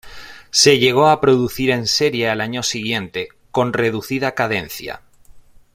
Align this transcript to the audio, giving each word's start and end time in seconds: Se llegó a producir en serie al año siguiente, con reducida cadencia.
Se 0.49 0.79
llegó 0.79 1.05
a 1.09 1.21
producir 1.21 1.69
en 1.69 1.85
serie 1.85 2.27
al 2.27 2.41
año 2.41 2.63
siguiente, 2.63 3.29
con 3.51 3.71
reducida 3.71 4.33
cadencia. 4.33 5.01